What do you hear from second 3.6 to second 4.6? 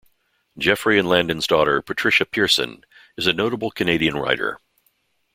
Canadian writer.